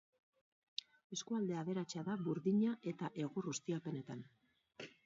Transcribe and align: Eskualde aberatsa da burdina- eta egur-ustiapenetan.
Eskualde 1.17 1.59
aberatsa 1.63 2.05
da 2.09 2.17
burdina- 2.29 2.75
eta 2.95 3.13
egur-ustiapenetan. 3.27 4.27